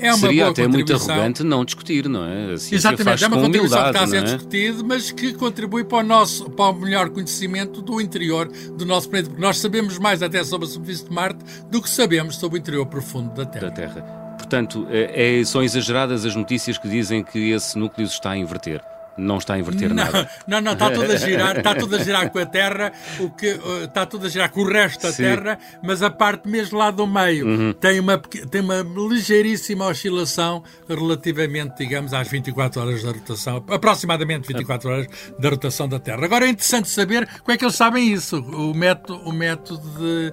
É 0.00 0.08
uma 0.10 0.18
Seria 0.18 0.48
até 0.48 0.66
muito 0.66 0.92
arrogante 0.92 1.42
não 1.42 1.64
discutir, 1.64 2.08
não 2.08 2.24
é? 2.24 2.54
A 2.54 2.58
ciência 2.58 2.76
Exatamente, 2.76 3.24
é 3.24 3.28
uma 3.28 3.40
contribuição 3.40 3.82
que 3.82 3.88
está 3.88 4.02
a 4.02 4.06
ser 4.06 4.16
é? 4.16 4.22
discutida, 4.22 4.82
mas 4.82 5.10
que 5.10 5.32
contribui 5.34 5.84
para 5.84 5.98
o, 5.98 6.02
nosso, 6.02 6.50
para 6.50 6.70
o 6.70 6.72
melhor 6.74 7.10
conhecimento 7.10 7.82
do 7.82 8.00
interior 8.00 8.48
do 8.48 8.84
nosso 8.84 9.08
planeta. 9.08 9.30
Porque 9.30 9.42
nós 9.42 9.58
sabemos 9.58 9.98
mais 9.98 10.22
até 10.22 10.42
sobre 10.44 10.66
a 10.66 10.70
superfície 10.70 11.04
de 11.04 11.12
Marte 11.12 11.44
do 11.70 11.82
que 11.82 11.90
sabemos 11.90 12.36
sobre 12.36 12.58
o 12.58 12.60
interior 12.60 12.86
profundo 12.86 13.32
da 13.34 13.44
Terra. 13.44 13.66
Da 13.66 13.72
Terra. 13.72 14.02
Portanto, 14.36 14.86
é, 14.90 15.40
é, 15.40 15.44
são 15.44 15.62
exageradas 15.62 16.24
as 16.24 16.36
notícias 16.36 16.78
que 16.78 16.88
dizem 16.88 17.22
que 17.22 17.50
esse 17.50 17.78
núcleo 17.78 18.06
se 18.06 18.14
está 18.14 18.30
a 18.30 18.36
inverter 18.36 18.80
não 19.16 19.38
está 19.38 19.54
a 19.54 19.58
inverter 19.58 19.88
não, 19.88 19.96
nada. 19.96 20.30
Não, 20.46 20.60
não, 20.60 20.72
está 20.72 20.90
tudo 20.90 21.12
a 21.12 21.16
girar, 21.16 21.56
está 21.56 21.74
tudo 21.74 21.96
a 21.96 21.98
girar 21.98 22.30
com 22.30 22.38
a 22.38 22.46
Terra, 22.46 22.92
o 23.18 23.30
que, 23.30 23.52
uh, 23.52 23.84
está 23.84 24.06
tudo 24.06 24.26
a 24.26 24.28
girar 24.28 24.50
com 24.50 24.60
o 24.60 24.68
resto 24.68 25.02
da 25.02 25.12
Sim. 25.12 25.22
Terra, 25.22 25.58
mas 25.82 26.02
a 26.02 26.10
parte 26.10 26.48
mesmo 26.48 26.78
lá 26.78 26.90
do 26.90 27.06
meio 27.06 27.46
uhum. 27.46 27.72
tem, 27.72 28.00
uma, 28.00 28.18
tem 28.18 28.60
uma 28.60 28.84
ligeiríssima 29.08 29.86
oscilação 29.86 30.62
relativamente, 30.88 31.76
digamos, 31.78 32.12
às 32.12 32.28
24 32.28 32.80
horas 32.80 33.02
da 33.02 33.12
rotação, 33.12 33.64
aproximadamente 33.68 34.48
24 34.48 34.90
horas 34.90 35.06
da 35.38 35.48
rotação 35.48 35.88
da 35.88 35.98
Terra. 35.98 36.24
Agora 36.24 36.46
é 36.46 36.48
interessante 36.48 36.88
saber 36.88 37.28
como 37.40 37.52
é 37.52 37.56
que 37.56 37.64
eles 37.64 37.76
sabem 37.76 38.12
isso, 38.12 38.38
o 38.38 38.74
método, 38.74 39.28
o 39.28 39.32
método 39.32 39.88
de, 39.98 40.32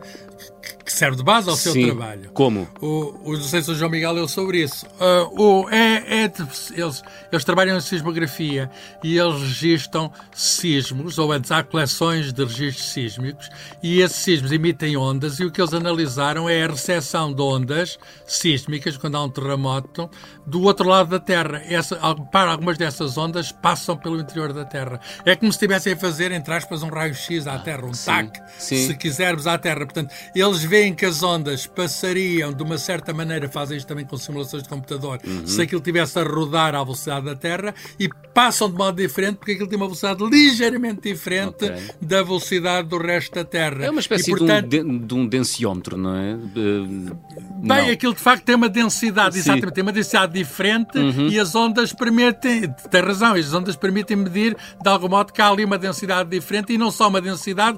que 0.83 0.91
serve 0.91 1.17
de 1.17 1.23
base 1.23 1.49
ao 1.49 1.55
seu 1.55 1.73
Sim. 1.73 1.85
trabalho. 1.85 2.29
Como? 2.33 2.67
O, 2.81 3.15
o, 3.23 3.33
não 3.33 3.43
sei 3.43 3.61
se 3.61 3.71
o 3.71 3.75
João 3.75 3.89
Miguel 3.89 4.11
leu 4.11 4.27
sobre 4.27 4.63
isso. 4.63 4.85
Uh, 4.85 5.41
o, 5.41 5.69
é, 5.69 6.23
é, 6.23 6.33
eles, 6.75 7.03
eles 7.31 7.43
trabalham 7.43 7.77
em 7.77 7.81
sismografia 7.81 8.69
e 9.03 9.17
eles 9.17 9.39
registram 9.41 10.11
sismos, 10.33 11.17
ou 11.17 11.31
antes 11.31 11.51
há 11.51 11.63
coleções 11.63 12.33
de 12.33 12.43
registros 12.43 12.89
sísmicos, 12.91 13.49
e 13.81 14.01
esses 14.01 14.17
sismos 14.17 14.51
emitem 14.51 14.97
ondas, 14.97 15.39
e 15.39 15.45
o 15.45 15.51
que 15.51 15.61
eles 15.61 15.73
analisaram 15.73 16.49
é 16.49 16.63
a 16.63 16.67
recepção 16.67 17.33
de 17.33 17.41
ondas 17.41 17.97
sísmicas, 18.25 18.97
quando 18.97 19.15
há 19.15 19.23
um 19.23 19.29
terremoto, 19.29 20.09
do 20.45 20.61
outro 20.63 20.87
lado 20.87 21.09
da 21.09 21.19
Terra. 21.19 21.61
Essa, 21.67 21.97
para 22.31 22.51
algumas 22.51 22.77
dessas 22.77 23.17
ondas 23.17 23.51
passam 23.51 23.95
pelo 23.95 24.19
interior 24.19 24.51
da 24.51 24.65
Terra. 24.65 24.99
É 25.25 25.35
como 25.35 25.51
se 25.51 25.57
estivessem 25.57 25.93
a 25.93 25.97
fazer, 25.97 26.31
entre 26.31 26.53
aspas, 26.53 26.83
um 26.83 26.89
raio-x 26.89 27.47
à 27.47 27.57
Terra, 27.59 27.85
um 27.85 27.93
Sim. 27.93 28.05
TAC, 28.05 28.41
Sim. 28.57 28.87
se 28.87 28.95
quisermos, 28.95 29.47
à 29.47 29.57
Terra. 29.57 29.85
Portanto, 29.85 30.13
eles 30.35 30.63
veem 30.73 30.91
que 30.91 31.05
as 31.05 31.21
ondas 31.21 31.67
passariam 31.67 32.51
de 32.51 32.63
uma 32.63 32.79
certa 32.79 33.13
maneira, 33.13 33.47
fazem 33.47 33.77
isto 33.77 33.85
também 33.85 34.03
com 34.03 34.17
simulações 34.17 34.63
de 34.63 34.69
computador, 34.69 35.19
uhum. 35.23 35.45
se 35.45 35.61
aquilo 35.61 35.77
estivesse 35.77 36.17
a 36.17 36.23
rodar 36.23 36.73
à 36.73 36.83
velocidade 36.83 37.27
da 37.27 37.35
Terra 37.35 37.75
e 37.99 38.09
passam 38.33 38.71
de 38.71 38.75
modo 38.75 38.95
diferente 38.99 39.35
porque 39.35 39.51
aquilo 39.51 39.67
tem 39.67 39.77
uma 39.77 39.85
velocidade 39.85 40.25
ligeiramente 40.25 41.01
diferente 41.01 41.65
okay. 41.65 41.91
da 42.01 42.23
velocidade 42.23 42.87
do 42.87 42.97
resto 42.97 43.35
da 43.35 43.45
Terra. 43.45 43.85
É 43.85 43.91
uma 43.91 43.99
espécie 43.99 44.31
e, 44.31 44.35
portanto, 44.35 44.67
de, 44.67 44.81
um, 44.81 44.97
de, 44.97 45.13
um, 45.13 45.27
densiómetro, 45.27 45.95
não 45.95 46.15
é? 46.15 46.33
Uh, 46.33 47.15
bem, 47.61 47.85
não. 47.85 47.91
aquilo 47.91 48.15
de 48.15 48.19
facto 48.19 48.43
tem 48.43 48.55
uma 48.55 48.67
densidade, 48.67 49.35
Sim. 49.35 49.41
exatamente, 49.41 49.75
tem 49.75 49.83
uma 49.83 49.91
densidade 49.91 50.33
diferente 50.33 50.97
uhum. 50.97 51.27
e 51.27 51.39
as 51.39 51.53
ondas 51.53 51.93
permitem, 51.93 52.73
tem 52.89 53.01
razão, 53.01 53.35
as 53.35 53.53
ondas 53.53 53.75
permitem 53.75 54.17
medir 54.17 54.57
de 54.81 54.89
algum 54.89 55.09
modo 55.09 55.31
que 55.31 55.39
há 55.39 55.49
ali 55.49 55.63
uma 55.63 55.77
densidade 55.77 56.31
diferente 56.31 56.73
e 56.73 56.79
não 56.79 56.89
só 56.89 57.09
uma 57.09 57.21
densidade, 57.21 57.77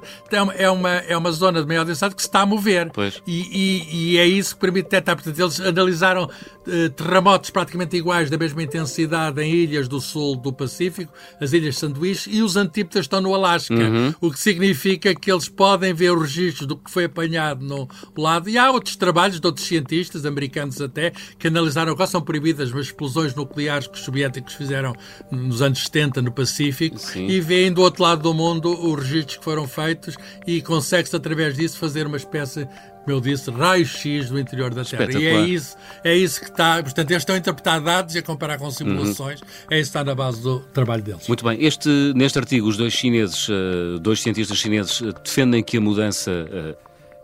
é 0.57 0.69
uma, 0.69 0.91
é 0.91 1.17
uma 1.17 1.31
zona 1.33 1.59
de 1.59 1.67
maior 1.67 1.83
densidade 1.83 2.15
que 2.15 2.21
se 2.21 2.29
está 2.29 2.39
a 2.39 2.45
mover. 2.45 2.84
E, 3.25 3.41
e, 3.41 4.13
e, 4.13 4.17
é 4.17 4.25
isso 4.25 4.55
que 4.55 4.61
permite 4.61 4.85
detectar. 4.85 5.15
Portanto, 5.15 5.39
eles 5.39 5.59
analisaram 5.59 6.23
uh, 6.25 6.89
terremotos 6.89 7.49
praticamente 7.49 7.95
iguais, 7.95 8.29
da 8.29 8.37
mesma 8.37 8.63
intensidade, 8.63 9.41
em 9.41 9.53
ilhas 9.53 9.87
do 9.87 9.99
sul 9.99 10.35
do 10.35 10.51
Pacífico, 10.51 11.11
as 11.39 11.53
ilhas 11.53 11.77
Sanduíche, 11.77 12.29
e 12.29 12.41
os 12.41 12.55
antípodas 12.55 13.05
estão 13.05 13.21
no 13.21 13.33
Alasca. 13.33 13.73
Uhum. 13.73 14.13
O 14.21 14.31
que 14.31 14.39
significa 14.39 15.13
que 15.13 15.31
eles 15.31 15.49
podem 15.49 15.93
ver 15.93 16.11
os 16.11 16.21
registros 16.21 16.67
do 16.67 16.77
que 16.77 16.91
foi 16.91 17.05
apanhado 17.05 17.65
no 17.65 17.87
lado. 18.17 18.49
E 18.49 18.57
há 18.57 18.71
outros 18.71 18.95
trabalhos 18.95 19.39
de 19.39 19.47
outros 19.47 19.65
cientistas, 19.65 20.25
americanos 20.25 20.81
até, 20.81 21.11
que 21.37 21.47
analisaram 21.47 21.95
quais 21.95 22.09
são 22.09 22.21
proibidas 22.21 22.73
as 22.73 22.85
explosões 22.85 23.33
nucleares 23.35 23.87
que 23.87 23.97
os 23.97 24.03
soviéticos 24.03 24.53
fizeram 24.53 24.93
nos 25.31 25.61
anos 25.61 25.83
70 25.83 26.21
no 26.21 26.31
Pacífico 26.31 26.97
Sim. 26.97 27.27
e 27.27 27.39
veem 27.39 27.71
do 27.71 27.81
outro 27.81 28.03
lado 28.03 28.21
do 28.21 28.33
mundo 28.33 28.69
os 28.69 28.95
registros 29.03 29.37
que 29.37 29.43
foram 29.43 29.67
feitos 29.67 30.15
e 30.45 30.61
consegue-se 30.61 31.15
através 31.15 31.55
disso 31.55 31.77
fazer 31.77 32.07
uma 32.07 32.17
espécie 32.17 32.67
como 33.05 33.17
eu 33.17 33.21
disse, 33.21 33.51
raio-x 33.51 34.29
do 34.29 34.39
interior 34.39 34.73
da 34.73 34.83
Terra. 34.83 35.07
E 35.11 35.27
é 35.27 35.41
isso, 35.41 35.77
é 36.03 36.15
isso 36.15 36.41
que 36.41 36.49
está. 36.49 36.81
Portanto, 36.81 37.11
eles 37.11 37.21
estão 37.21 37.35
a 37.35 37.37
interpretar 37.37 37.79
dados 37.79 38.15
e 38.15 38.17
a 38.17 38.23
comparar 38.23 38.57
com 38.57 38.69
simulações. 38.71 39.41
Uhum. 39.41 39.47
É 39.69 39.79
isso 39.79 39.91
que 39.91 39.97
está 39.97 40.03
na 40.03 40.15
base 40.15 40.41
do 40.41 40.59
trabalho 40.73 41.03
deles. 41.03 41.27
Muito 41.27 41.45
bem. 41.45 41.63
Este, 41.63 41.87
neste 42.15 42.39
artigo, 42.39 42.67
os 42.67 42.77
dois 42.77 42.93
chineses, 42.93 43.47
uh, 43.47 43.99
dois 43.99 44.21
cientistas 44.21 44.57
chineses, 44.57 45.01
uh, 45.01 45.13
defendem 45.23 45.63
que 45.63 45.77
a 45.77 45.81
mudança. 45.81 46.47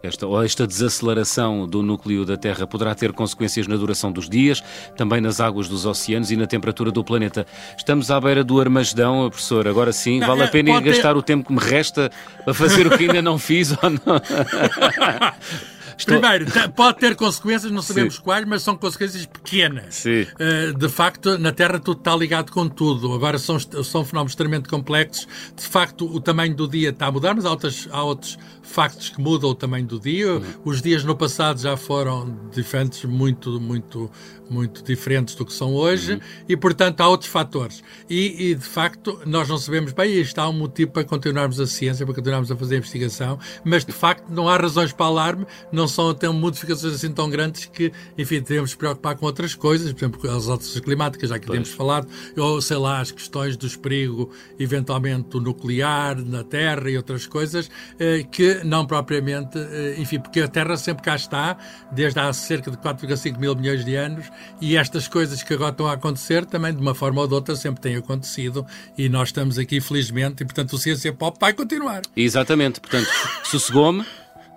Esta, 0.03 0.25
esta 0.43 0.65
desaceleração 0.65 1.67
do 1.67 1.83
núcleo 1.83 2.25
da 2.25 2.35
Terra 2.35 2.65
poderá 2.65 2.95
ter 2.95 3.13
consequências 3.13 3.67
na 3.67 3.75
duração 3.75 4.11
dos 4.11 4.27
dias, 4.27 4.63
também 4.97 5.21
nas 5.21 5.39
águas 5.39 5.67
dos 5.67 5.85
oceanos 5.85 6.31
e 6.31 6.35
na 6.35 6.47
temperatura 6.47 6.91
do 6.91 7.03
planeta. 7.03 7.45
Estamos 7.77 8.09
à 8.09 8.19
beira 8.19 8.43
do 8.43 8.59
Armagedão, 8.59 9.29
professor. 9.29 9.67
Agora 9.67 9.93
sim, 9.93 10.19
não, 10.19 10.27
vale 10.27 10.43
a 10.43 10.47
pena 10.47 10.71
ir 10.71 10.81
gastar 10.81 11.13
ter... 11.13 11.19
o 11.19 11.21
tempo 11.21 11.47
que 11.47 11.53
me 11.53 11.59
resta 11.59 12.09
para 12.43 12.53
fazer 12.53 12.87
o 12.87 12.97
que 12.97 13.03
ainda 13.03 13.21
não 13.21 13.37
fiz 13.37 13.71
ou 13.71 13.89
não? 13.89 13.99
Estou... 16.01 16.19
Primeiro, 16.19 16.45
pode 16.75 16.97
ter 16.97 17.15
consequências, 17.15 17.71
não 17.71 17.81
sabemos 17.81 18.15
Sim. 18.15 18.21
quais, 18.21 18.45
mas 18.45 18.63
são 18.63 18.75
consequências 18.75 19.25
pequenas. 19.25 19.95
Sim. 19.95 20.23
Uh, 20.23 20.77
de 20.77 20.89
facto, 20.89 21.37
na 21.37 21.51
Terra 21.51 21.79
tudo 21.79 21.99
está 21.99 22.15
ligado 22.15 22.51
com 22.51 22.67
tudo. 22.67 23.13
Agora 23.13 23.37
são, 23.37 23.59
são 23.59 24.03
fenómenos 24.03 24.31
extremamente 24.31 24.67
complexos. 24.67 25.27
De 25.55 25.65
facto, 25.65 26.05
o 26.05 26.19
tamanho 26.19 26.55
do 26.55 26.67
dia 26.67 26.89
está 26.89 27.05
a 27.05 27.11
mudar, 27.11 27.35
mas 27.35 27.45
há, 27.45 27.51
outras, 27.51 27.87
há 27.91 28.03
outros 28.03 28.37
factos 28.63 29.09
que 29.09 29.21
mudam 29.21 29.51
o 29.51 29.55
tamanho 29.55 29.85
do 29.85 29.99
dia. 29.99 30.33
Uhum. 30.33 30.43
Os 30.65 30.81
dias 30.81 31.03
no 31.03 31.15
passado 31.15 31.59
já 31.59 31.77
foram 31.77 32.49
diferentes, 32.51 33.05
muito, 33.05 33.59
muito, 33.59 34.09
muito 34.49 34.83
diferentes 34.83 35.35
do 35.35 35.45
que 35.45 35.53
são 35.53 35.73
hoje, 35.73 36.13
uhum. 36.13 36.19
e 36.47 36.57
portanto 36.57 37.01
há 37.01 37.07
outros 37.07 37.29
fatores. 37.29 37.83
E, 38.09 38.51
e, 38.51 38.55
de 38.55 38.65
facto 38.65 39.21
nós 39.25 39.47
não 39.47 39.57
sabemos 39.57 39.91
bem, 39.93 40.11
e 40.11 40.21
está 40.21 40.47
um 40.49 40.53
motivo 40.53 40.91
para 40.91 41.03
continuarmos 41.03 41.59
a 41.59 41.67
ciência, 41.67 42.05
para 42.05 42.15
continuarmos 42.15 42.51
a 42.51 42.55
fazer 42.55 42.75
a 42.75 42.77
investigação, 42.79 43.39
mas 43.63 43.85
de 43.85 43.91
facto 43.91 44.29
não 44.29 44.47
há 44.49 44.57
razões 44.57 44.91
para 44.91 45.05
alarme, 45.05 45.45
não 45.71 45.87
são 45.91 46.09
até 46.09 46.27
modificações 46.29 46.95
assim 46.95 47.11
tão 47.11 47.29
grandes 47.29 47.65
que, 47.65 47.91
enfim, 48.17 48.41
devemos 48.41 48.73
preocupar 48.73 49.15
com 49.15 49.25
outras 49.25 49.53
coisas, 49.53 49.91
por 49.93 49.99
exemplo, 49.99 50.31
as 50.31 50.47
alterações 50.47 50.83
climáticas, 50.83 51.29
já 51.29 51.37
que 51.37 51.45
pois. 51.45 51.59
temos 51.59 51.75
falado, 51.75 52.07
ou 52.37 52.61
sei 52.61 52.77
lá, 52.77 52.99
as 52.99 53.11
questões 53.11 53.57
do 53.57 53.69
perigo 53.79 54.31
eventualmente 54.59 55.29
do 55.29 55.41
nuclear 55.41 56.15
na 56.23 56.43
Terra 56.43 56.89
e 56.89 56.97
outras 56.97 57.25
coisas, 57.25 57.69
eh, 57.99 58.25
que 58.31 58.63
não 58.63 58.85
propriamente, 58.85 59.57
eh, 59.57 59.95
enfim, 59.97 60.19
porque 60.19 60.41
a 60.41 60.47
Terra 60.47 60.77
sempre 60.77 61.03
cá 61.03 61.15
está, 61.15 61.57
desde 61.91 62.19
há 62.19 62.31
cerca 62.33 62.71
de 62.71 62.77
4,5 62.77 63.39
mil 63.39 63.55
milhões 63.55 63.83
de 63.83 63.95
anos, 63.95 64.25
e 64.59 64.77
estas 64.77 65.07
coisas 65.07 65.43
que 65.43 65.53
agora 65.53 65.71
estão 65.71 65.87
a 65.87 65.93
acontecer 65.93 66.45
também, 66.45 66.73
de 66.73 66.81
uma 66.81 66.95
forma 66.95 67.21
ou 67.21 67.27
de 67.27 67.33
outra, 67.33 67.55
sempre 67.55 67.81
têm 67.81 67.95
acontecido, 67.95 68.65
e 68.97 69.09
nós 69.09 69.29
estamos 69.29 69.57
aqui, 69.57 69.81
felizmente, 69.81 70.43
e 70.43 70.45
portanto 70.45 70.73
o 70.73 70.77
Ciência 70.77 71.11
Pop 71.13 71.37
vai 71.39 71.53
continuar. 71.53 72.01
Exatamente, 72.15 72.79
portanto, 72.79 73.09
sossegou-me. 73.43 74.05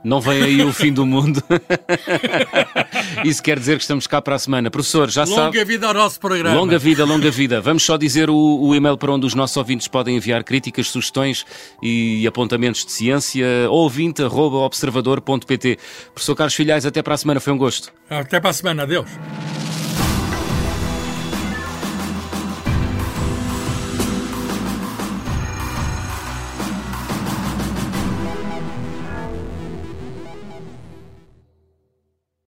Não 0.04 0.20
vem 0.20 0.42
aí 0.42 0.62
o 0.62 0.72
fim 0.72 0.92
do 0.92 1.06
mundo. 1.06 1.42
Isso 3.24 3.42
quer 3.42 3.58
dizer 3.58 3.78
que 3.78 3.82
estamos 3.82 4.06
cá 4.06 4.20
para 4.20 4.34
a 4.34 4.38
semana. 4.38 4.70
Professor, 4.70 5.10
já 5.10 5.22
longa 5.22 5.34
sabe. 5.34 5.56
Longa 5.56 5.64
vida 5.64 5.86
ao 5.86 5.94
nosso 5.94 6.20
programa. 6.20 6.54
Longa 6.54 6.78
vida, 6.78 7.06
longa 7.06 7.30
vida. 7.30 7.58
Vamos 7.60 7.82
só 7.82 7.96
dizer 7.96 8.28
o, 8.28 8.36
o, 8.36 8.74
e-mail 8.74 8.98
para 8.98 9.10
onde 9.10 9.24
os 9.24 9.34
nossos 9.34 9.56
ouvintes 9.56 9.88
podem 9.88 10.16
enviar 10.16 10.44
críticas, 10.44 10.88
sugestões 10.88 11.46
e 11.82 12.26
apontamentos 12.26 12.84
de 12.84 12.92
ciência. 12.92 13.46
ouvinte.observador.pt. 13.70 15.78
Professor 16.12 16.36
Carlos 16.36 16.54
Filhais, 16.54 16.84
até 16.84 17.02
para 17.02 17.14
a 17.14 17.16
semana. 17.16 17.40
Foi 17.40 17.54
um 17.54 17.58
gosto. 17.58 17.90
Até 18.10 18.38
para 18.38 18.50
a 18.50 18.52
semana. 18.52 18.82
Adeus. 18.82 19.08